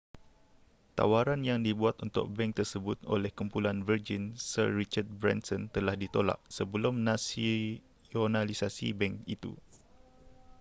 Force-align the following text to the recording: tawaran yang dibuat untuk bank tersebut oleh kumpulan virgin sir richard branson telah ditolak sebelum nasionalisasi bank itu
tawaran 0.97 1.41
yang 1.49 1.59
dibuat 1.67 1.95
untuk 2.05 2.25
bank 2.35 2.51
tersebut 2.59 2.97
oleh 3.15 3.29
kumpulan 3.39 3.77
virgin 3.87 4.23
sir 4.51 4.69
richard 4.81 5.05
branson 5.21 5.61
telah 5.75 5.93
ditolak 6.01 6.39
sebelum 6.57 6.95
nasionalisasi 7.09 8.87
bank 8.99 9.15
itu 9.35 9.51